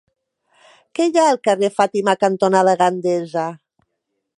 [0.99, 3.51] Què hi ha al carrer Fàtima cantonada Gandesa?